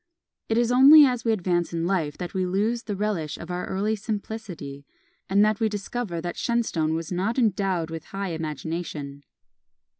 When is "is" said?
0.57-0.71